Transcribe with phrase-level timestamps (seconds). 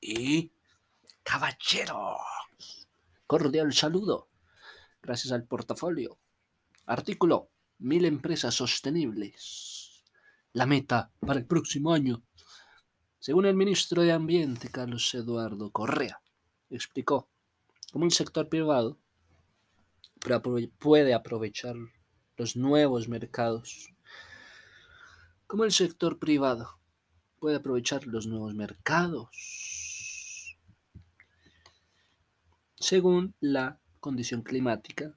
[0.00, 0.52] y
[1.22, 2.88] caballeros.
[3.26, 4.28] Cordial saludo.
[5.02, 6.18] Gracias al portafolio.
[6.86, 7.50] Artículo.
[7.78, 10.04] Mil empresas sostenibles.
[10.52, 12.22] La meta para el próximo año.
[13.18, 16.22] Según el ministro de Ambiente, Carlos Eduardo Correa,
[16.70, 17.28] explicó
[17.92, 18.98] cómo el sector privado
[20.78, 21.74] puede aprovechar
[22.36, 23.92] los nuevos mercados.
[25.46, 26.78] Cómo el sector privado
[27.46, 29.28] puede aprovechar los nuevos mercados
[32.74, 35.14] según la condición climática.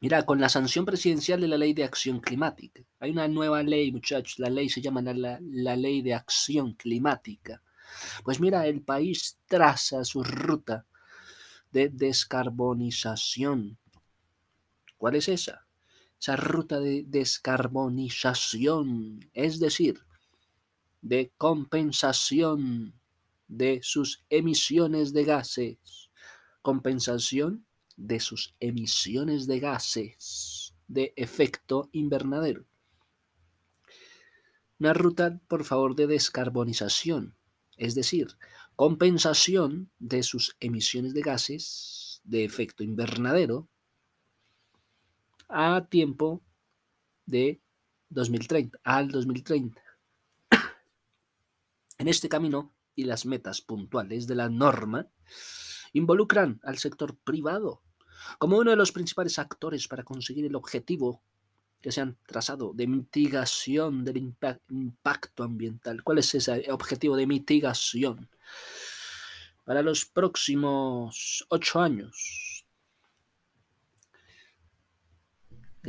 [0.00, 2.82] Mira, con la sanción presidencial de la ley de acción climática.
[2.98, 4.40] Hay una nueva ley, muchachos.
[4.40, 7.62] La ley se llama la, la ley de acción climática.
[8.24, 10.86] Pues mira, el país traza su ruta
[11.70, 13.78] de descarbonización.
[14.96, 15.68] ¿Cuál es esa?
[16.20, 20.04] Esa ruta de descarbonización, es decir,
[21.02, 22.94] de compensación
[23.48, 26.10] de sus emisiones de gases.
[26.62, 27.66] Compensación
[27.96, 32.66] de sus emisiones de gases de efecto invernadero.
[34.78, 37.34] Una ruta, por favor, de descarbonización,
[37.76, 38.36] es decir,
[38.74, 43.68] compensación de sus emisiones de gases de efecto invernadero
[45.48, 46.42] a tiempo
[47.24, 47.60] de
[48.10, 49.80] 2030, al 2030.
[52.06, 55.08] En este camino y las metas puntuales de la norma
[55.92, 57.82] involucran al sector privado
[58.38, 61.20] como uno de los principales actores para conseguir el objetivo
[61.80, 66.04] que se han trazado de mitigación del impacto ambiental.
[66.04, 68.30] ¿Cuál es ese objetivo de mitigación?
[69.64, 72.64] Para los próximos ocho años.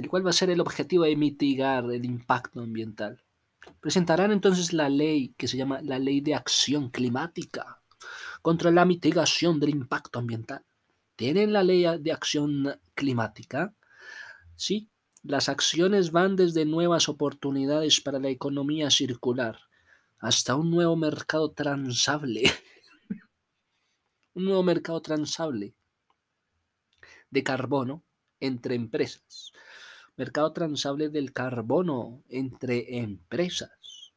[0.10, 3.24] ¿Cuál va a ser el objetivo de mitigar el impacto ambiental?
[3.80, 7.82] Presentarán entonces la ley que se llama la Ley de Acción Climática
[8.42, 10.64] contra la mitigación del impacto ambiental.
[11.16, 13.74] ¿Tienen la Ley de Acción Climática?
[14.56, 14.90] Sí,
[15.24, 19.60] las acciones van desde nuevas oportunidades para la economía circular
[20.20, 22.44] hasta un nuevo mercado transable.
[24.34, 25.76] un nuevo mercado transable
[27.30, 28.04] de carbono
[28.40, 29.52] entre empresas
[30.18, 33.72] mercado transable del carbono entre empresas.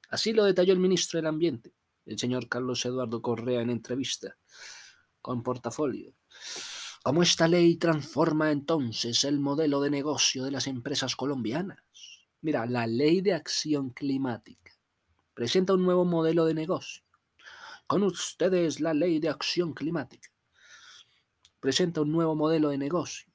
[0.09, 1.75] Así lo detalló el ministro del Ambiente,
[2.06, 4.39] el señor Carlos Eduardo Correa, en entrevista
[5.21, 6.15] con Portafolio.
[7.03, 11.78] ¿Cómo esta ley transforma entonces el modelo de negocio de las empresas colombianas?
[12.41, 14.72] Mira, la ley de acción climática
[15.34, 17.03] presenta un nuevo modelo de negocio.
[17.87, 20.31] Con ustedes la ley de acción climática
[21.60, 23.29] presenta un nuevo modelo de negocio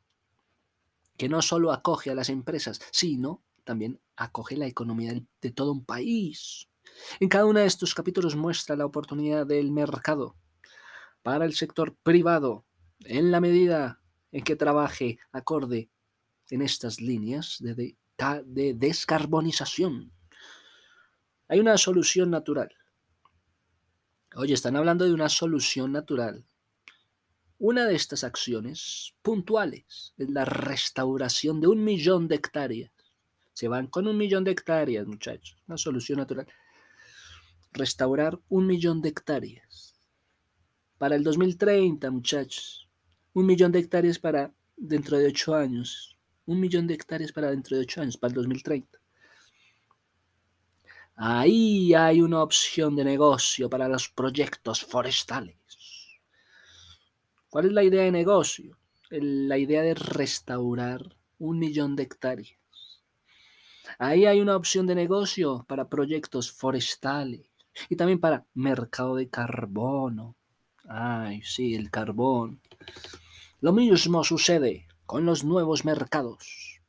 [1.17, 5.85] que no solo acoge a las empresas, sino también acoge la economía de todo un
[5.85, 6.69] país.
[7.19, 10.35] En cada uno de estos capítulos muestra la oportunidad del mercado
[11.23, 12.65] para el sector privado
[13.03, 15.89] en la medida en que trabaje acorde
[16.49, 17.97] en estas líneas de,
[18.45, 20.11] de, descarbonización.
[21.47, 22.69] Hay una solución natural.
[24.35, 26.45] Oye, están hablando de una solución natural
[27.57, 32.91] una de estas acciones puntuales es la restauración de un millón de hectáreas.
[33.53, 35.57] Se van con un millón de hectáreas, muchachos.
[35.67, 36.47] Una solución natural.
[37.71, 39.95] Restaurar un millón de hectáreas.
[40.97, 42.89] Para el 2030, muchachos.
[43.33, 46.17] Un millón de hectáreas para dentro de ocho años.
[46.45, 48.99] Un millón de hectáreas para dentro de ocho años, para el 2030.
[51.15, 55.55] Ahí hay una opción de negocio para los proyectos forestales.
[57.55, 58.77] ¿Cuál es la idea de negocio?
[59.11, 62.59] La idea de restaurar un millón de hectáreas.
[63.97, 67.49] Ahí hay una opción de negocio para proyectos forestales
[67.87, 70.35] y también para mercado de carbono.
[70.89, 72.59] Ay, sí, el carbón.
[73.61, 76.81] Lo mismo sucede con los nuevos mercados,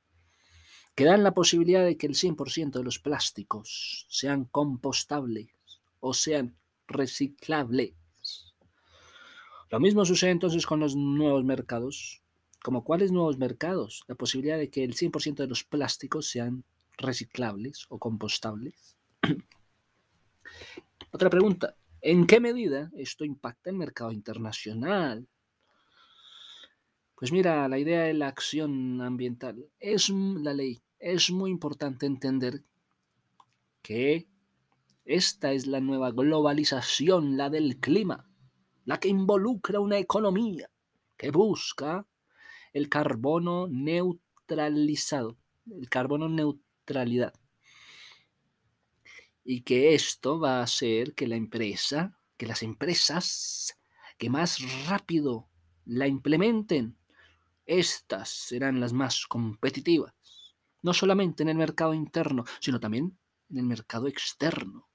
[0.96, 5.46] que dan la posibilidad de que el 100% de los plásticos sean compostables
[6.00, 6.56] o sean
[6.88, 7.94] reciclables.
[9.68, 12.22] Lo mismo sucede entonces con los nuevos mercados.
[12.62, 14.04] ¿Como cuáles nuevos mercados?
[14.06, 16.64] La posibilidad de que el 100% de los plásticos sean
[16.96, 18.96] reciclables o compostables.
[21.10, 21.76] Otra pregunta.
[22.00, 25.26] ¿En qué medida esto impacta el mercado internacional?
[27.16, 30.80] Pues mira, la idea de la acción ambiental es la ley.
[31.00, 32.62] Es muy importante entender
[33.82, 34.28] que
[35.04, 38.28] esta es la nueva globalización, la del clima
[38.86, 40.70] la que involucra una economía
[41.18, 42.06] que busca
[42.72, 45.36] el carbono neutralizado,
[45.70, 47.34] el carbono neutralidad.
[49.44, 53.78] Y que esto va a hacer que la empresa que las empresas
[54.18, 55.48] que más rápido
[55.84, 56.96] la implementen,
[57.64, 60.14] estas serán las más competitivas,
[60.82, 63.18] no solamente en el mercado interno, sino también
[63.50, 64.88] en el mercado externo.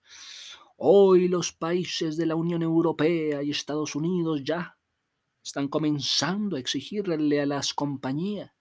[0.84, 4.76] Hoy los países de la Unión Europea y Estados Unidos ya
[5.44, 8.52] están comenzando a exigirle a las compañías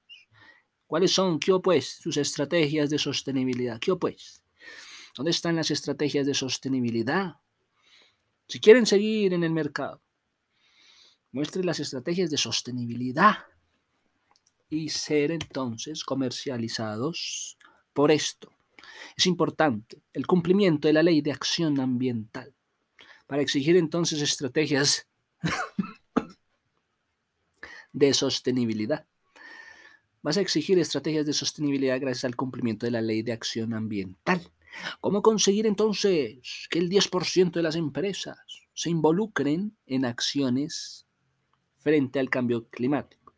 [0.86, 1.50] cuáles son, qué
[1.80, 4.42] sus estrategias de sostenibilidad, qué pues.
[5.16, 7.36] ¿Dónde están las estrategias de sostenibilidad?
[8.46, 10.02] Si quieren seguir en el mercado,
[11.32, 13.46] muestren las estrategias de sostenibilidad
[14.68, 17.56] y ser entonces comercializados
[17.94, 18.52] por esto.
[19.20, 22.54] Es importante el cumplimiento de la ley de acción ambiental
[23.26, 25.06] para exigir entonces estrategias
[27.92, 29.06] de sostenibilidad.
[30.22, 34.40] Vas a exigir estrategias de sostenibilidad gracias al cumplimiento de la ley de acción ambiental.
[35.02, 38.38] ¿Cómo conseguir entonces que el 10% de las empresas
[38.72, 41.06] se involucren en acciones
[41.76, 43.34] frente al cambio climático?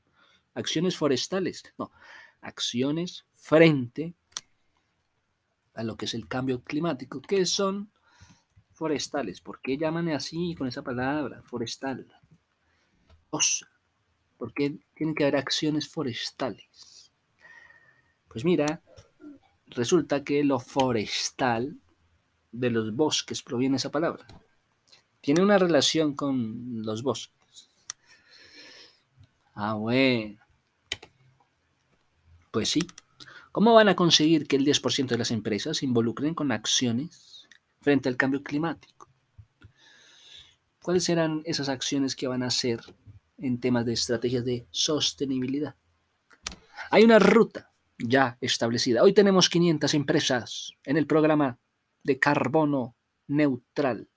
[0.54, 1.90] Acciones forestales, no,
[2.40, 4.14] acciones frente
[5.74, 7.90] a lo que es el cambio climático, que son
[8.72, 9.40] forestales.
[9.40, 12.06] ¿Por qué llaman así con esa palabra, forestal?
[13.30, 17.10] ¿Por qué tienen que haber acciones forestales?
[18.28, 18.82] Pues mira,
[19.68, 21.78] resulta que lo forestal
[22.50, 24.26] de los bosques proviene esa palabra.
[25.20, 27.68] Tiene una relación con los bosques.
[29.54, 30.38] Ah, bueno.
[32.50, 32.80] Pues sí.
[33.52, 37.46] ¿Cómo van a conseguir que el 10% de las empresas se involucren con acciones
[37.82, 39.10] frente al cambio climático?
[40.82, 42.80] ¿Cuáles serán esas acciones que van a hacer
[43.36, 45.76] en temas de estrategias de sostenibilidad?
[46.90, 49.02] Hay una ruta ya establecida.
[49.02, 51.58] Hoy tenemos 500 empresas en el programa
[52.02, 52.96] de carbono
[53.26, 54.08] neutral.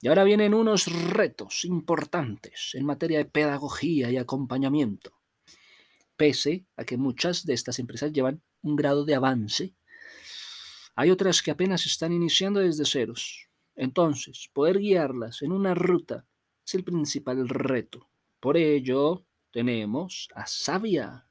[0.00, 5.17] Y ahora vienen unos retos importantes en materia de pedagogía y acompañamiento.
[6.18, 9.74] Pese a que muchas de estas empresas llevan un grado de avance,
[10.94, 13.48] hay otras que apenas están iniciando desde ceros.
[13.74, 16.26] Entonces, poder guiarlas en una ruta
[16.66, 18.10] es el principal reto.
[18.40, 21.28] Por ello, tenemos a Sabia,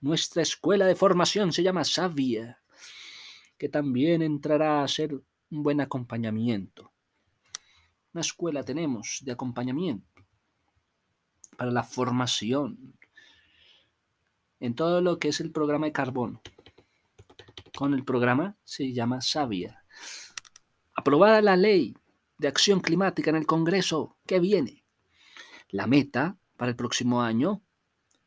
[0.00, 2.62] nuestra escuela de formación se llama Sabia,
[3.58, 6.92] que también entrará a ser un buen acompañamiento.
[8.12, 10.22] Una escuela tenemos de acompañamiento
[11.56, 12.95] para la formación
[14.60, 16.42] en todo lo que es el programa de carbono.
[17.76, 19.84] Con el programa se llama Sabia.
[20.94, 21.94] Aprobada la ley
[22.38, 24.84] de acción climática en el Congreso que viene.
[25.68, 27.62] La meta para el próximo año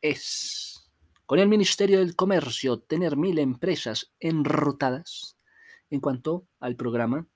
[0.02, 0.92] es
[1.26, 5.38] con el Ministerio del Comercio tener mil empresas enrutadas
[5.90, 7.28] en cuanto al programa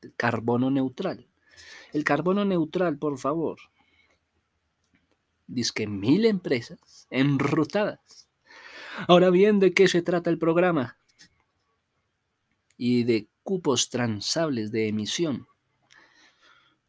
[0.00, 1.28] de carbono neutral.
[1.92, 3.58] El carbono neutral, por favor.
[5.46, 8.21] Dice que mil empresas enrutadas.
[9.08, 10.98] Ahora bien, ¿de qué se trata el programa?
[12.76, 15.46] Y de cupos transables de emisión.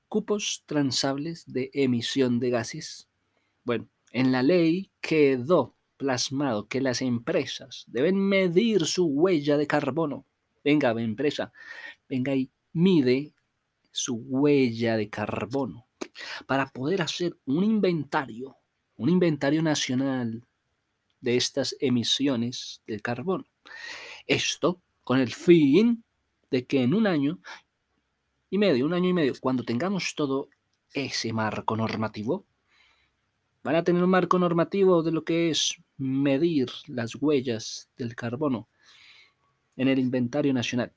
[0.07, 3.09] Cupos transables de emisión de gases.
[3.63, 10.25] Bueno, en la ley quedó plasmado que las empresas deben medir su huella de carbono.
[10.63, 11.51] Venga, empresa,
[12.07, 13.33] venga y mide
[13.91, 15.87] su huella de carbono
[16.47, 18.57] para poder hacer un inventario,
[18.97, 20.43] un inventario nacional
[21.23, 23.45] de estas emisiones de carbono.
[24.27, 26.03] Esto con el fin
[26.51, 27.39] de que en un año
[28.49, 30.49] y medio, un año y medio, cuando tengamos todo
[30.93, 32.45] ese marco normativo,
[33.63, 38.67] van a tener un marco normativo de lo que es medir las huellas del carbono
[39.77, 40.91] en el inventario nacional.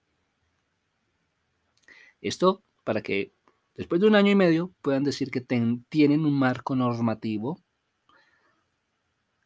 [2.20, 3.32] Esto para que
[3.76, 7.60] después de un año y medio puedan decir que tienen un marco normativo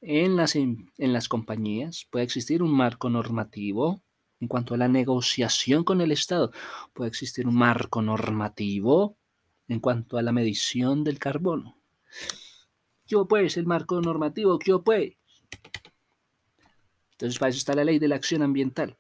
[0.01, 4.03] en las, en las compañías, puede existir un marco normativo
[4.41, 6.51] en cuanto a la negociación con el Estado,
[6.95, 9.17] puede existir un marco normativo
[9.69, 11.77] en cuanto a la medición del carbono.
[13.07, 14.59] ¿Qué pues el marco normativo?
[14.59, 15.15] ¿Qué pues?
[17.13, 18.97] Entonces, para eso está la ley de la acción ambiental.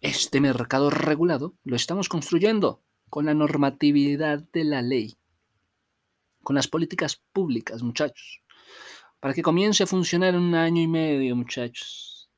[0.00, 5.16] Este mercado regulado lo estamos construyendo con la normatividad de la ley,
[6.42, 8.39] con las políticas públicas, muchachos,
[9.20, 12.30] para que comience a funcionar en un año y medio, muchachos.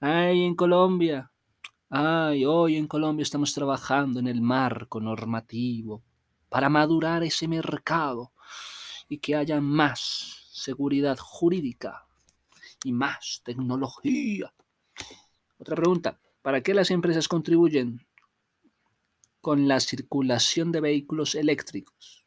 [0.00, 1.30] Ay, en Colombia,
[1.90, 6.02] ay, hoy en Colombia estamos trabajando en el marco normativo
[6.48, 8.32] para madurar ese mercado
[9.08, 12.06] y que haya más seguridad jurídica
[12.84, 14.52] y más tecnología.
[15.58, 18.06] Otra pregunta, ¿para qué las empresas contribuyen
[19.46, 22.26] con la circulación de vehículos eléctricos.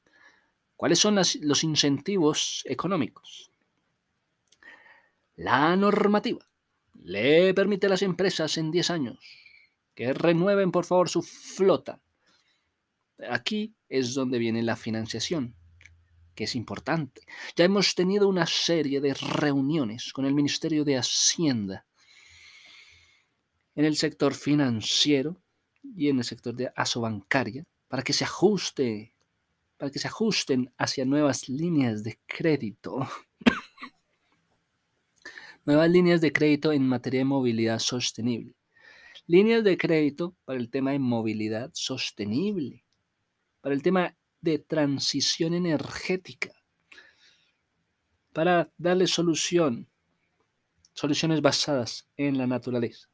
[0.78, 3.49] ¿Cuáles son los incentivos económicos?
[5.40, 6.46] La normativa
[6.96, 9.20] le permite a las empresas en 10 años
[9.96, 12.02] que renueven por favor su flota.
[13.30, 15.56] Aquí es donde viene la financiación,
[16.36, 17.22] que es importante.
[17.56, 21.86] Ya hemos tenido una serie de reuniones con el Ministerio de Hacienda
[23.76, 25.42] en el sector financiero
[25.82, 29.16] y en el sector de asobancaria para que se ajuste,
[29.78, 33.08] para que se ajusten hacia nuevas líneas de crédito
[35.70, 38.56] Nuevas líneas de crédito en materia de movilidad sostenible.
[39.28, 42.84] Líneas de crédito para el tema de movilidad sostenible.
[43.62, 46.52] Para el tema de transición energética.
[48.34, 49.88] Para darle solución.
[50.94, 53.08] Soluciones basadas en la naturaleza.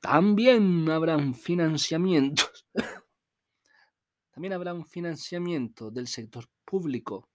[0.00, 2.66] También habrán financiamientos.
[4.32, 7.28] También habrá un financiamiento del sector público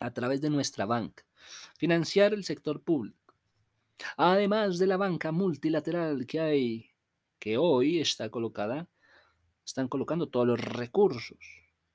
[0.00, 1.26] a través de nuestra banca.
[1.76, 3.17] Financiar el sector público.
[4.16, 6.90] Además de la banca multilateral que hay,
[7.38, 8.88] que hoy está colocada,
[9.64, 11.38] están colocando todos los recursos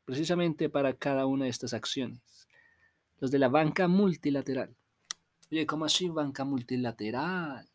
[0.05, 2.22] precisamente para cada una de estas acciones.
[3.19, 4.75] Los de la banca multilateral.
[5.51, 7.69] Oye, ¿cómo así banca multilateral?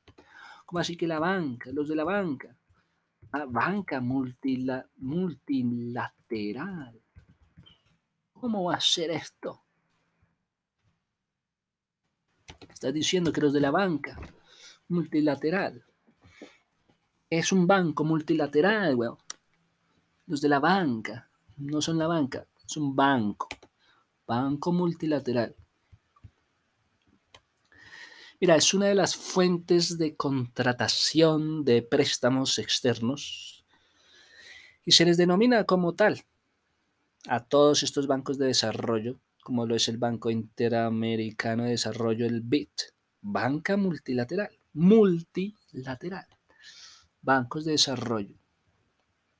[0.67, 1.71] ¿Cómo así que la banca?
[1.73, 2.55] Los de la banca.
[3.33, 4.91] Ah, banca multilateral.
[8.33, 9.65] ¿Cómo va a ser esto?
[12.69, 14.19] Está diciendo que los de la banca
[14.89, 15.85] multilateral
[17.31, 18.97] es un banco multilateral.
[20.27, 23.49] Los de la banca no son la banca, es un banco.
[24.27, 25.55] Banco multilateral.
[28.41, 33.65] Mira, es una de las fuentes de contratación de préstamos externos
[34.85, 36.25] y se les denomina como tal
[37.27, 42.43] a todos estos bancos de desarrollo como lo es el Banco Interamericano de Desarrollo, el
[42.43, 42.83] BIT,
[43.23, 46.27] banca multilateral, multilateral,
[47.23, 48.35] bancos de desarrollo,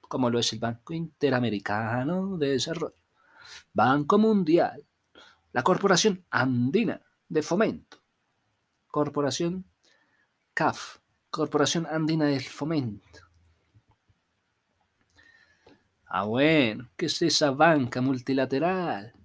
[0.01, 3.05] como lo es el Banco Interamericano de Desarrollo,
[3.75, 4.83] Banco Mundial,
[5.53, 7.99] la Corporación Andina de Fomento,
[8.91, 9.67] Corporación
[10.55, 13.21] CAF, Corporación Andina del Fomento.
[16.07, 19.18] Ah, bueno, ¿qué es esa banca multilateral?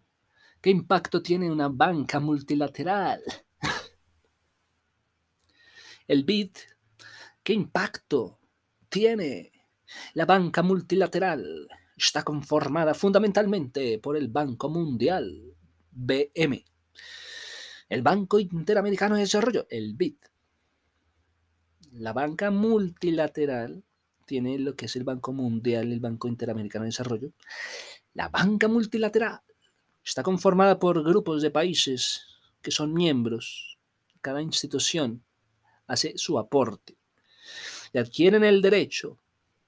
[0.64, 3.22] ¿Qué impacto tiene una banca multilateral?
[6.08, 6.52] El BID,
[7.44, 8.40] ¿qué impacto
[8.88, 9.52] tiene?
[10.14, 11.68] La banca multilateral
[11.98, 15.54] está conformada fundamentalmente por el Banco Mundial,
[15.92, 16.64] BM,
[17.90, 20.16] el Banco Interamericano de Desarrollo, el BID.
[21.92, 23.84] La banca multilateral
[24.26, 27.34] tiene lo que es el Banco Mundial, el Banco Interamericano de Desarrollo.
[28.14, 29.42] La banca multilateral
[30.04, 32.26] Está conformada por grupos de países
[32.62, 33.78] que son miembros.
[34.22, 35.24] Cada institución
[35.88, 36.98] hace su aporte
[37.94, 39.18] y adquieren el derecho,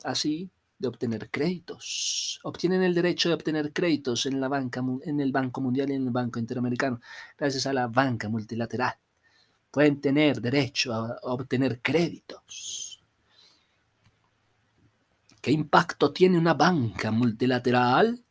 [0.03, 2.39] así, de obtener créditos.
[2.43, 6.03] Obtienen el derecho de obtener créditos en, la banca, en el Banco Mundial y en
[6.07, 6.99] el Banco Interamericano,
[7.37, 8.95] gracias a la banca multilateral.
[9.71, 13.03] Pueden tener derecho a obtener créditos.
[15.41, 18.24] ¿Qué impacto tiene una banca multilateral?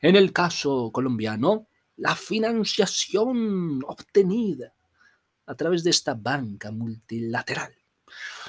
[0.00, 4.72] En el caso colombiano, la financiación obtenida
[5.46, 7.74] a través de esta banca multilateral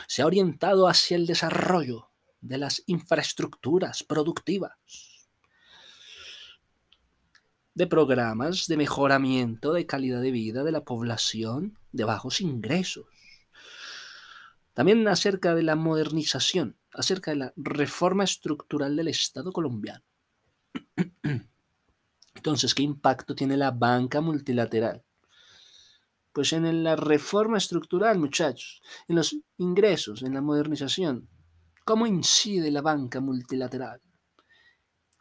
[0.07, 2.09] se ha orientado hacia el desarrollo
[2.41, 4.73] de las infraestructuras productivas,
[7.73, 13.07] de programas de mejoramiento de calidad de vida de la población de bajos ingresos,
[14.73, 20.08] también acerca de la modernización, acerca de la reforma estructural del Estado colombiano
[22.36, 25.03] entonces, ¿qué impacto tiene la banca multilateral?
[26.32, 31.27] Pues en la reforma estructural, muchachos, en los ingresos, en la modernización.
[31.86, 34.01] ¿Cómo incide la banca multilateral?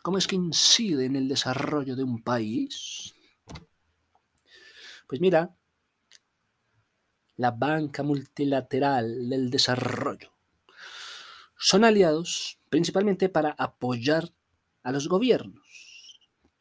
[0.03, 3.15] ¿Cómo es que incide en el desarrollo de un país?
[5.07, 5.55] Pues mira,
[7.37, 10.33] la banca multilateral del desarrollo
[11.57, 14.33] son aliados principalmente para apoyar
[14.83, 15.68] a los gobiernos.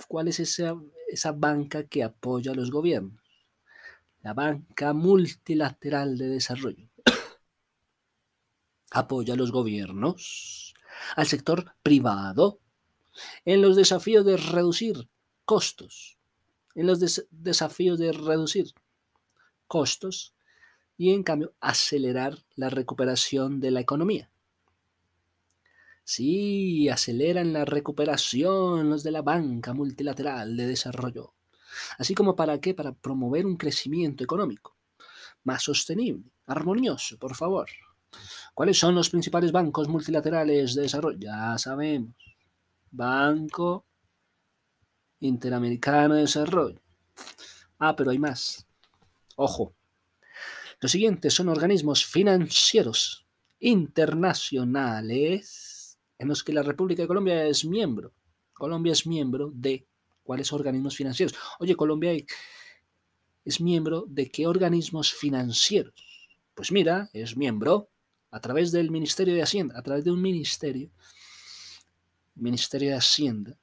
[0.07, 0.75] ¿Cuál es esa,
[1.07, 3.21] esa banca que apoya a los gobiernos?
[4.21, 6.89] La banca multilateral de desarrollo.
[8.91, 10.73] apoya a los gobiernos,
[11.15, 12.59] al sector privado,
[13.45, 15.09] en los desafíos de reducir
[15.45, 16.17] costos,
[16.75, 16.99] en los
[17.31, 18.73] desafíos de reducir
[19.67, 20.33] costos
[20.97, 24.31] y en cambio acelerar la recuperación de la economía.
[26.09, 31.33] Sí, aceleran la recuperación los de la banca multilateral de desarrollo.
[31.97, 32.73] Así como para qué?
[32.73, 34.77] Para promover un crecimiento económico
[35.43, 37.67] más sostenible, armonioso, por favor.
[38.53, 41.17] ¿Cuáles son los principales bancos multilaterales de desarrollo?
[41.19, 42.15] Ya sabemos.
[42.89, 43.85] Banco
[45.19, 46.79] Interamericano de Desarrollo.
[47.79, 48.65] Ah, pero hay más.
[49.35, 49.75] Ojo.
[50.79, 53.27] Los siguientes son organismos financieros
[53.59, 55.66] internacionales
[56.17, 58.13] en los que la República de Colombia es miembro.
[58.53, 59.85] Colombia es miembro de
[60.23, 61.35] cuáles organismos financieros.
[61.59, 62.11] Oye, Colombia
[63.45, 65.93] es miembro de qué organismos financieros.
[66.53, 67.89] Pues mira, es miembro
[68.31, 70.89] a través del Ministerio de Hacienda, a través de un ministerio,
[72.35, 73.57] Ministerio de Hacienda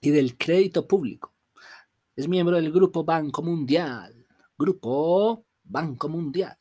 [0.00, 1.32] y del Crédito Público.
[2.14, 4.26] Es miembro del Grupo Banco Mundial,
[4.56, 6.56] Grupo Banco Mundial.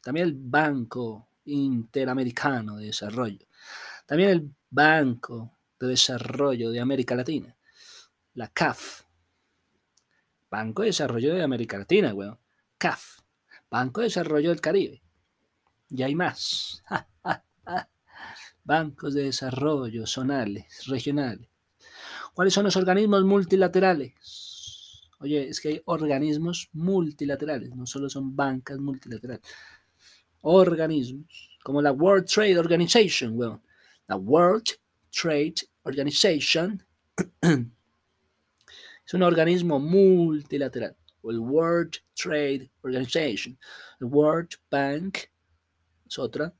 [0.00, 3.46] También el Banco Interamericano de Desarrollo.
[4.10, 7.56] También el Banco de Desarrollo de América Latina,
[8.34, 9.04] la CAF.
[10.50, 12.36] Banco de Desarrollo de América Latina, weón.
[12.76, 13.20] CAF.
[13.70, 15.00] Banco de Desarrollo del Caribe.
[15.90, 16.82] Y hay más.
[18.64, 21.48] Bancos de desarrollo zonales, regionales.
[22.34, 25.02] ¿Cuáles son los organismos multilaterales?
[25.20, 29.46] Oye, es que hay organismos multilaterales, no solo son bancas multilaterales.
[30.40, 33.62] Organismos, como la World Trade Organization, weón.
[34.10, 34.66] La World
[35.12, 36.82] Trade Organization
[37.42, 40.96] es un organismo multilateral.
[41.22, 43.56] O el World Trade Organization.
[44.00, 45.30] El World Bank
[46.08, 46.52] es otra.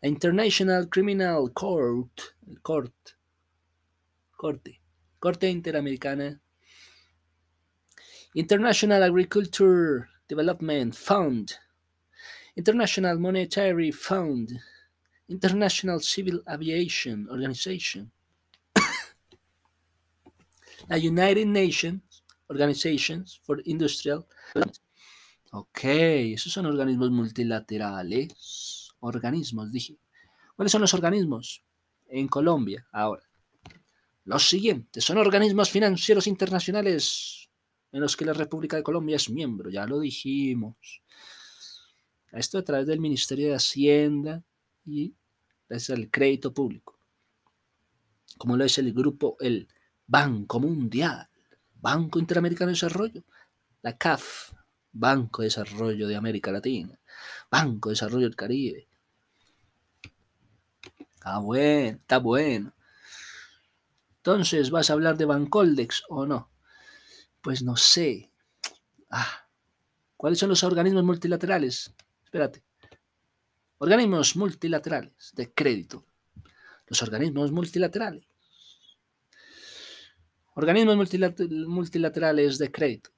[0.00, 2.94] La International Criminal Court, el Court,
[4.34, 4.80] Corte,
[5.18, 6.40] Corte Interamericana.
[8.32, 11.52] International Agriculture Development Fund.
[12.56, 14.58] International Monetary Fund.
[15.28, 18.10] International Civil Aviation Organization.
[20.88, 24.26] la United Nations Organizations for Industrial
[25.50, 28.90] Ok, esos son organismos multilaterales.
[29.00, 29.98] Organismos, dije.
[30.54, 31.64] ¿Cuáles son los organismos?
[32.06, 33.22] En Colombia, ahora.
[34.24, 37.48] Los siguientes son organismos financieros internacionales
[37.92, 41.02] en los que la República de Colombia es miembro, ya lo dijimos.
[42.30, 44.44] Esto a través del Ministerio de Hacienda
[44.84, 45.14] y
[45.68, 46.98] es el crédito público.
[48.36, 49.68] Como lo es el grupo, el
[50.06, 51.28] Banco Mundial,
[51.74, 53.24] Banco Interamericano de Desarrollo,
[53.82, 54.52] la CAF,
[54.92, 56.98] Banco de Desarrollo de América Latina,
[57.50, 58.88] Banco de Desarrollo del Caribe.
[61.22, 62.74] Ah, bueno, está bueno.
[64.16, 66.50] Entonces, ¿vas a hablar de Bancoldex o no?
[67.40, 68.30] Pues no sé.
[69.10, 69.46] Ah,
[70.16, 71.94] ¿cuáles son los organismos multilaterales?
[72.24, 72.67] Espérate.
[73.78, 76.04] Organismos multilaterales de crédito.
[76.88, 78.26] Los organismos multilaterales.
[80.54, 80.96] Organismos
[81.68, 83.10] multilaterales de crédito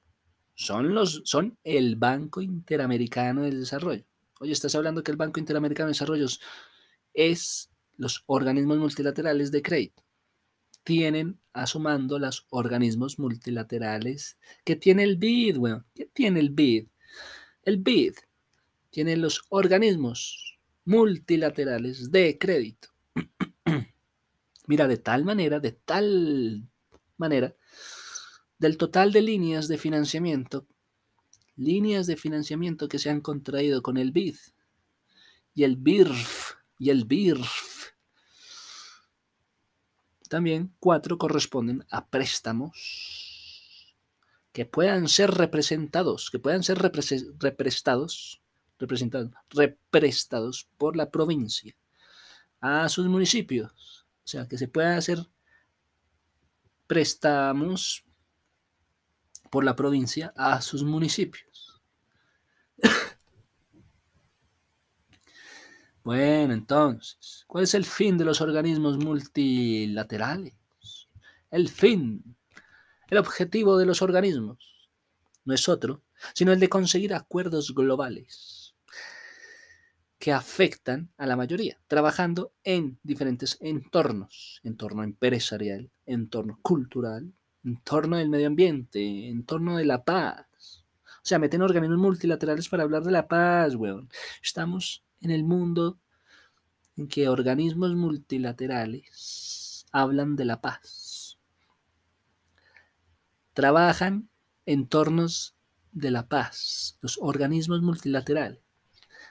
[0.55, 4.05] son, los, son el Banco Interamericano de Desarrollo.
[4.41, 6.27] Oye, estás hablando que el Banco Interamericano de Desarrollo
[7.15, 10.03] es los organismos multilaterales de crédito.
[10.83, 16.89] Tienen a los organismos multilaterales que tiene el BID, bueno, ¿qué tiene el BID?
[17.63, 18.15] El BID
[18.91, 20.50] tiene los organismos
[20.85, 22.89] multilaterales de crédito.
[24.67, 26.69] Mira, de tal manera, de tal
[27.17, 27.55] manera,
[28.59, 30.67] del total de líneas de financiamiento,
[31.57, 34.37] líneas de financiamiento que se han contraído con el BID
[35.55, 37.93] y el BIRF y el BIRF.
[40.29, 43.97] También cuatro corresponden a préstamos
[44.53, 48.43] que puedan ser representados, que puedan ser represtados,
[48.81, 51.77] representados, represtados por la provincia
[52.61, 54.07] a sus municipios.
[54.25, 55.19] O sea, que se puedan hacer
[56.87, 58.05] préstamos
[59.51, 61.81] por la provincia a sus municipios.
[66.03, 70.55] bueno, entonces, ¿cuál es el fin de los organismos multilaterales?
[71.51, 72.37] El fin,
[73.09, 74.89] el objetivo de los organismos
[75.45, 78.60] no es otro, sino el de conseguir acuerdos globales
[80.21, 87.33] que afectan a la mayoría, trabajando en diferentes entornos, entorno empresarial, entorno cultural,
[87.65, 90.85] en torno del medio ambiente, en torno de la paz.
[91.07, 94.11] O sea, meten organismos multilaterales para hablar de la paz, weón.
[94.43, 95.99] Estamos en el mundo
[96.99, 101.39] en que organismos multilaterales hablan de la paz.
[103.55, 104.29] Trabajan
[104.67, 105.57] en tornos
[105.93, 108.61] de la paz, los organismos multilaterales,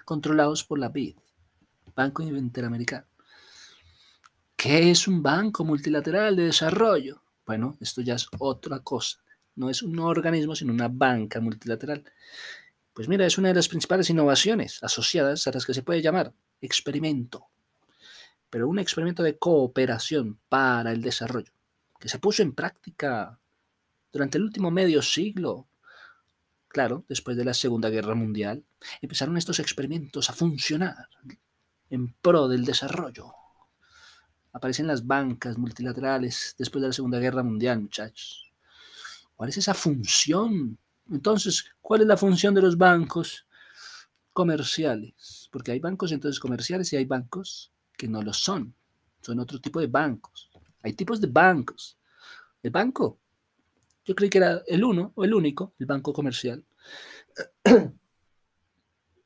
[0.10, 1.18] controlados por la BID,
[1.96, 3.06] Banco Interamericano.
[4.56, 7.22] ¿Qué es un banco multilateral de desarrollo?
[7.46, 9.20] Bueno, esto ya es otra cosa.
[9.54, 12.04] No es un organismo, sino una banca multilateral.
[12.92, 16.34] Pues mira, es una de las principales innovaciones asociadas a las que se puede llamar
[16.60, 17.46] experimento.
[18.50, 21.54] Pero un experimento de cooperación para el desarrollo,
[22.00, 23.40] que se puso en práctica
[24.12, 25.68] durante el último medio siglo.
[26.70, 28.64] Claro, después de la Segunda Guerra Mundial,
[29.02, 31.10] empezaron estos experimentos a funcionar
[31.90, 33.34] en pro del desarrollo.
[34.54, 38.54] Aparecen las bancas multilaterales después de la Segunda Guerra Mundial, muchachos.
[39.36, 40.80] ¿Cuál es esa función
[41.12, 43.48] entonces, ¿cuál es la función de los bancos
[44.32, 45.50] comerciales?
[45.52, 48.76] Porque hay bancos entonces comerciales y hay bancos que no lo son.
[49.22, 50.50] Son otro tipo de bancos.
[50.84, 51.98] Hay tipos de bancos.
[52.62, 53.20] El banco,
[54.10, 56.66] yo creí que era el uno o el único, el banco comercial.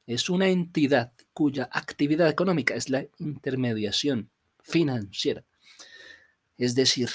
[0.06, 4.30] Es una entidad cuya actividad económica es la intermediación
[4.62, 5.46] financiera.
[6.58, 7.08] Es decir,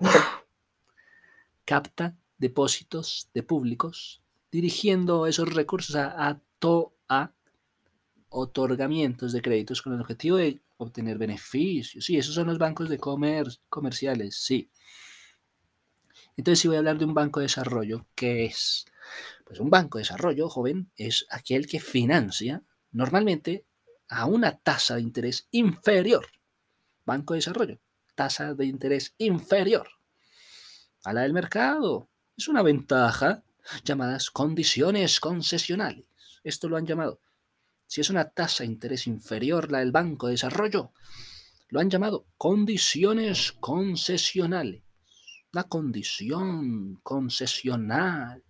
[1.64, 6.40] capta depósitos de públicos, dirigiendo esos recursos a, a,
[7.08, 7.32] a
[8.30, 12.04] otorgamientos de créditos con el objetivo de obtener beneficios.
[12.04, 14.68] Sí, esos son los bancos de comer comerciales, sí.
[16.38, 18.86] Entonces, si voy a hablar de un banco de desarrollo, ¿qué es?
[19.44, 23.66] Pues un banco de desarrollo, joven, es aquel que financia normalmente
[24.08, 26.26] a una tasa de interés inferior.
[27.04, 27.80] Banco de desarrollo,
[28.14, 29.88] tasa de interés inferior
[31.04, 33.42] a la del mercado es una ventaja
[33.84, 36.04] llamadas condiciones concesionales.
[36.44, 37.20] Esto lo han llamado.
[37.86, 40.92] Si es una tasa de interés inferior la del Banco de Desarrollo,
[41.68, 44.82] lo han llamado condiciones concesionales.
[45.52, 48.44] La condición concesional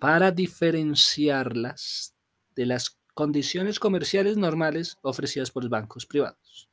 [0.00, 2.14] para diferenciarlas
[2.56, 6.68] de las condiciones comerciales normales ofrecidas por los bancos privados.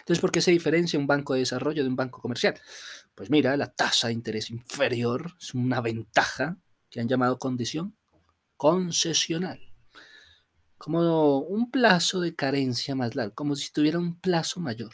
[0.00, 2.58] Entonces, ¿por qué se diferencia un banco de desarrollo de un banco comercial?
[3.14, 6.58] Pues mira, la tasa de interés inferior es una ventaja
[6.90, 7.96] que han llamado condición
[8.56, 9.60] concesional.
[10.78, 14.92] Como un plazo de carencia más largo, como si tuviera un plazo mayor,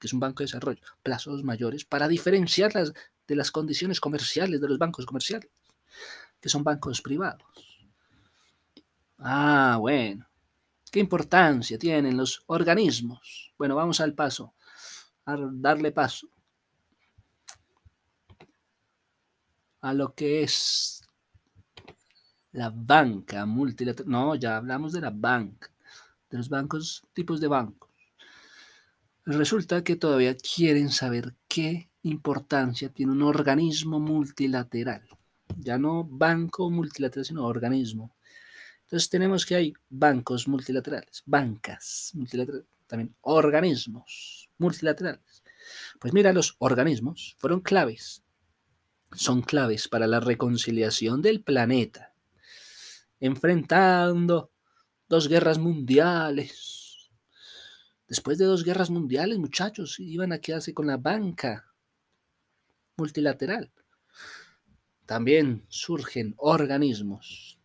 [0.00, 2.94] porque es un banco de desarrollo, plazos mayores para diferenciarlas
[3.28, 5.50] de las condiciones comerciales de los bancos comerciales,
[6.40, 7.44] que son bancos privados.
[9.18, 10.26] Ah, bueno.
[10.90, 13.52] ¿Qué importancia tienen los organismos?
[13.58, 14.54] Bueno, vamos al paso,
[15.26, 16.30] a darle paso
[19.82, 21.02] a lo que es
[22.52, 24.10] la banca multilateral.
[24.10, 25.70] No, ya hablamos de la banca,
[26.30, 27.89] de los bancos, tipos de bancos.
[29.26, 35.02] Resulta que todavía quieren saber qué importancia tiene un organismo multilateral.
[35.56, 38.16] Ya no banco multilateral, sino organismo.
[38.82, 45.44] Entonces tenemos que hay bancos multilaterales, bancas multilaterales, también organismos multilaterales.
[46.00, 48.24] Pues mira, los organismos fueron claves,
[49.12, 52.14] son claves para la reconciliación del planeta,
[53.20, 54.50] enfrentando
[55.08, 56.79] dos guerras mundiales.
[58.10, 61.72] Después de dos guerras mundiales, muchachos, iban a quedarse con la banca
[62.98, 63.72] multilateral.
[65.06, 67.60] También surgen organismos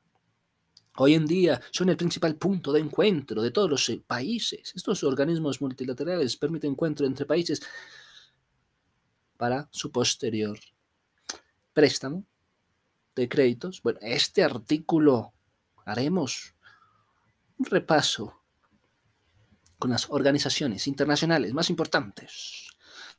[0.97, 4.71] Hoy en día son el principal punto de encuentro de todos los eh, países.
[4.75, 7.61] Estos organismos multilaterales permiten encuentro entre países
[9.35, 10.57] para su posterior
[11.73, 12.25] préstamo
[13.13, 13.81] de créditos.
[13.83, 15.33] Bueno, este artículo
[15.85, 16.55] haremos
[17.57, 18.44] un repaso
[19.77, 22.67] con las organizaciones internacionales más importantes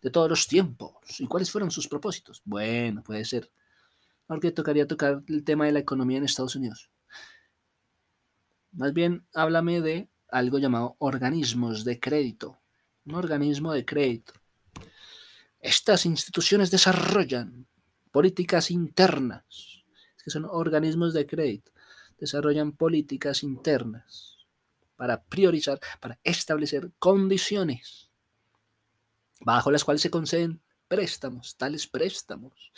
[0.03, 2.43] de todos los tiempos y cuáles fueron sus propósitos.
[2.45, 3.51] Bueno, puede ser.
[4.27, 6.91] Porque tocaría tocar el tema de la economía en Estados Unidos.
[8.73, 12.59] Más bien, háblame de algo llamado organismos de crédito.
[13.05, 14.33] Un organismo de crédito.
[15.61, 17.67] Estas instituciones desarrollan
[18.11, 19.85] políticas internas,
[20.23, 21.73] que son organismos de crédito,
[22.19, 24.36] desarrollan políticas internas
[24.97, 28.07] para priorizar, para establecer condiciones
[29.41, 32.73] bajo las cuales se conceden préstamos, tales préstamos.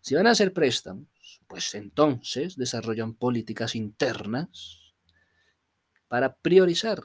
[0.00, 1.08] Si van a hacer préstamos,
[1.48, 4.94] pues entonces desarrollan políticas internas
[6.08, 7.02] para priorizar,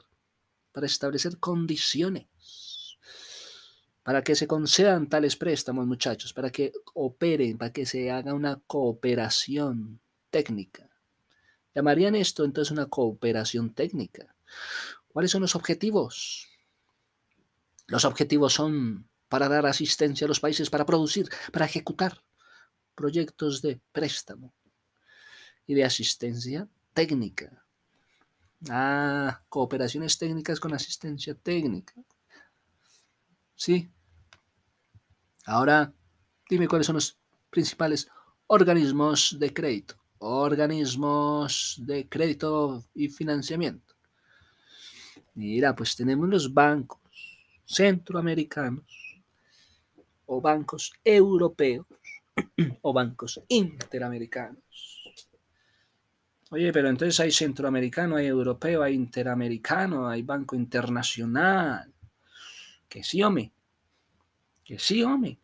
[0.72, 2.28] para establecer condiciones,
[4.02, 8.60] para que se concedan tales préstamos, muchachos, para que operen, para que se haga una
[8.66, 10.91] cooperación técnica.
[11.74, 14.34] Llamarían esto entonces una cooperación técnica.
[15.08, 16.48] ¿Cuáles son los objetivos?
[17.86, 22.22] Los objetivos son para dar asistencia a los países, para producir, para ejecutar
[22.94, 24.54] proyectos de préstamo
[25.66, 27.62] y de asistencia técnica
[28.70, 31.94] Ah, cooperaciones técnicas con asistencia técnica.
[33.56, 33.90] ¿Sí?
[35.46, 35.92] Ahora,
[36.48, 37.18] dime cuáles son los
[37.50, 38.08] principales
[38.46, 40.01] organismos de crédito.
[40.24, 43.94] Organismos de crédito y financiamiento.
[45.34, 47.00] Mira, pues tenemos los bancos
[47.64, 48.84] centroamericanos
[50.26, 51.86] o bancos europeos
[52.82, 54.62] o bancos interamericanos.
[56.50, 61.92] Oye, pero entonces hay centroamericano, hay europeo, hay interamericano, hay banco internacional.
[62.88, 63.50] Que sí, hombre.
[64.62, 65.40] Que sí, hombre.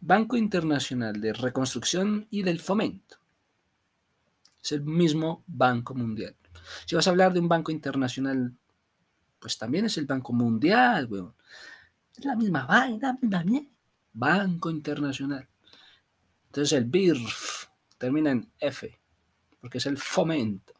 [0.00, 3.23] Banco Internacional de Reconstrucción y del Fomento.
[4.64, 6.34] Es el mismo Banco Mundial.
[6.86, 8.56] Si vas a hablar de un banco internacional,
[9.38, 11.34] pues también es el Banco Mundial, weón.
[12.16, 13.70] Es la misma vaina, también.
[14.14, 15.46] Banco Internacional.
[16.46, 17.66] Entonces el BIRF
[17.98, 18.98] termina en F,
[19.60, 20.72] porque es el fomento.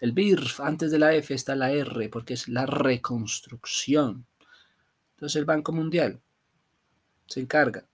[0.00, 4.26] El BIRF, antes de la F está la R, porque es la reconstrucción.
[5.10, 6.20] Entonces el Banco Mundial
[7.26, 7.86] se encarga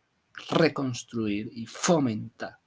[0.49, 2.64] reconstruir y fomentar.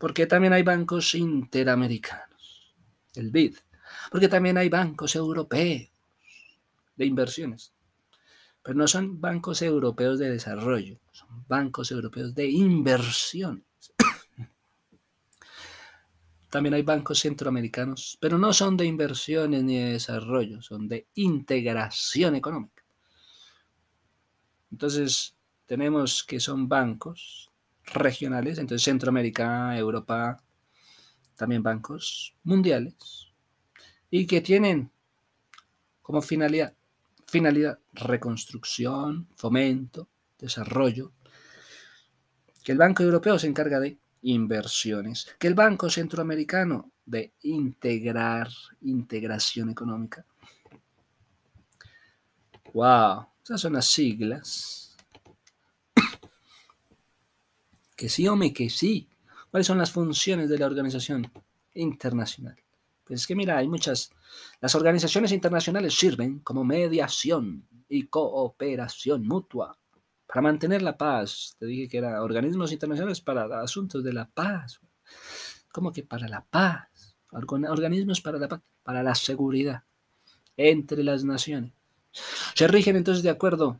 [0.00, 2.74] Porque también hay bancos interamericanos,
[3.14, 3.58] el BID.
[4.10, 5.90] Porque también hay bancos europeos
[6.96, 7.74] de inversiones.
[8.62, 13.62] Pero no son bancos europeos de desarrollo, son bancos europeos de inversión.
[16.48, 22.36] También hay bancos centroamericanos, pero no son de inversiones ni de desarrollo, son de integración
[22.36, 22.82] económica.
[24.72, 25.36] Entonces,
[25.66, 27.49] tenemos que son bancos
[27.92, 30.42] regionales, entonces Centroamérica, Europa,
[31.36, 33.32] también bancos mundiales,
[34.10, 34.90] y que tienen
[36.02, 36.74] como finalidad,
[37.26, 41.12] finalidad reconstrucción, fomento, desarrollo,
[42.64, 48.48] que el Banco Europeo se encarga de inversiones, que el Banco Centroamericano de integrar,
[48.82, 50.24] integración económica.
[52.72, 54.89] Wow, esas son las siglas.
[58.00, 59.10] Que sí, hombre, que sí.
[59.50, 61.30] ¿Cuáles son las funciones de la organización
[61.74, 62.56] internacional?
[63.04, 64.10] Pues es que mira, hay muchas.
[64.58, 69.76] Las organizaciones internacionales sirven como mediación y cooperación mutua
[70.26, 71.56] para mantener la paz.
[71.58, 74.80] Te dije que eran organismos internacionales para asuntos de la paz.
[75.70, 76.88] ¿Cómo que para la paz?
[77.32, 79.82] Organismos para la paz, para la seguridad
[80.56, 81.74] entre las naciones.
[82.54, 83.78] Se rigen entonces de acuerdo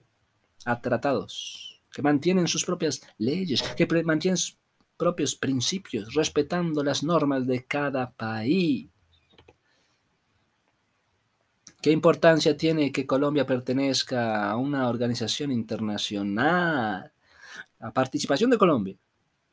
[0.66, 4.58] a tratados que mantienen sus propias leyes, que mantienen sus
[4.96, 8.88] propios principios, respetando las normas de cada país.
[11.80, 17.10] ¿Qué importancia tiene que Colombia pertenezca a una organización internacional?
[17.78, 18.98] La participación de Colombia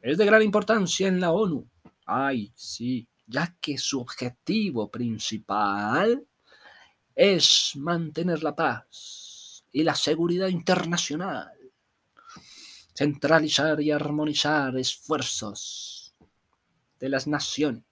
[0.01, 1.65] es de gran importancia en la ONU.
[2.05, 6.25] Ay, sí, ya que su objetivo principal
[7.15, 11.51] es mantener la paz y la seguridad internacional,
[12.97, 16.15] centralizar y armonizar esfuerzos
[16.99, 17.83] de las naciones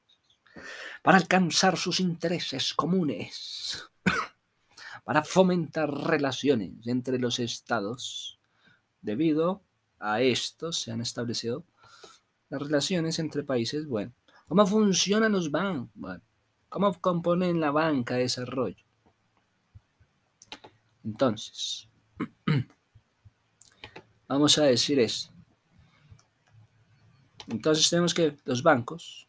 [1.03, 3.87] para alcanzar sus intereses comunes,
[5.03, 8.39] para fomentar relaciones entre los estados.
[8.99, 9.61] Debido
[9.99, 11.63] a esto se han establecido
[12.49, 13.85] las relaciones entre países.
[13.85, 14.11] Bueno,
[14.47, 16.19] ¿cómo funcionan los bancos?
[16.67, 18.83] ¿cómo componen la banca de desarrollo?
[21.03, 21.87] Entonces,
[24.27, 25.31] vamos a decir eso.
[27.47, 29.27] Entonces tenemos que los bancos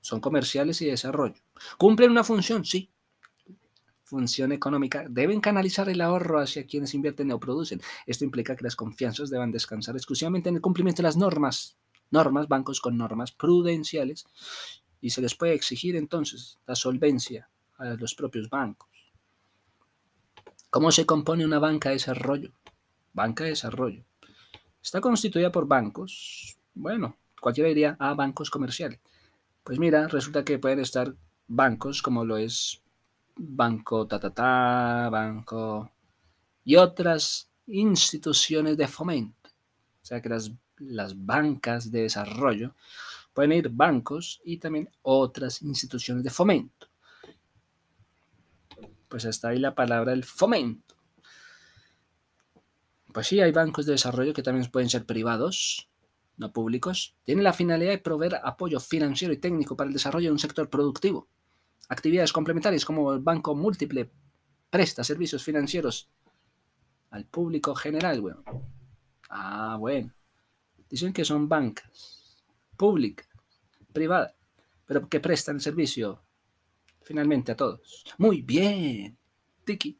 [0.00, 1.40] son comerciales y de desarrollo.
[1.78, 2.64] ¿Cumplen una función?
[2.64, 2.90] Sí.
[4.02, 5.04] Función económica.
[5.08, 7.80] Deben canalizar el ahorro hacia quienes invierten o producen.
[8.06, 11.76] Esto implica que las confianzas deban descansar exclusivamente en el cumplimiento de las normas.
[12.10, 14.24] Normas, bancos con normas prudenciales.
[15.00, 18.88] Y se les puede exigir entonces la solvencia a los propios bancos.
[20.70, 22.52] ¿Cómo se compone una banca de desarrollo?
[23.12, 24.04] Banca de desarrollo.
[24.82, 29.00] Está constituida por bancos, bueno, cualquiera diría, ah, bancos comerciales.
[29.62, 31.14] Pues mira, resulta que pueden estar
[31.46, 32.82] bancos como lo es
[33.36, 35.92] Banco Tatatá, Banco
[36.64, 39.50] y otras instituciones de fomento.
[40.02, 42.74] O sea que las, las bancas de desarrollo
[43.34, 46.90] pueden ir bancos y también otras instituciones de fomento
[49.10, 50.89] pues está ahí la palabra el fomento.
[53.12, 55.88] Pues sí, hay bancos de desarrollo que también pueden ser privados,
[56.36, 57.14] no públicos.
[57.24, 60.68] Tienen la finalidad de proveer apoyo financiero y técnico para el desarrollo de un sector
[60.68, 61.28] productivo.
[61.88, 64.10] Actividades complementarias como el banco múltiple
[64.70, 66.08] presta servicios financieros
[67.10, 68.44] al público general, bueno.
[69.28, 70.12] Ah, bueno.
[70.88, 72.44] Dicen que son bancas
[72.76, 73.28] públicas,
[73.92, 74.34] privadas,
[74.86, 76.22] pero que prestan servicio
[77.02, 78.04] finalmente a todos.
[78.18, 79.18] Muy bien,
[79.64, 79.99] Tiki.